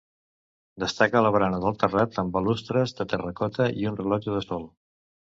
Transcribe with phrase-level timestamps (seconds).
[0.83, 4.65] Destaca la barana del terrat amb balustres de terracota i un rellotge de sol.